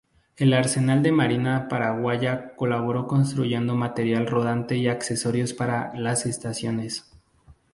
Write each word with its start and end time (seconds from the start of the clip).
El 0.35 0.53
Arsenal 0.55 1.03
de 1.03 1.11
Marina 1.11 1.67
paraguaya 1.67 2.55
colaboró 2.55 3.05
construyendo 3.05 3.75
material 3.75 4.25
rodante 4.25 4.75
y 4.75 4.87
accesorios 4.87 5.53
para 5.53 5.93
las 5.93 6.25
estaciones. 6.25 7.13